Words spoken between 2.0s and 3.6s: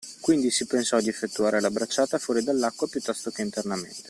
fuori dall’acqua piuttosto che